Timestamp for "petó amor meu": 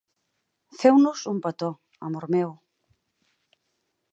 1.45-2.57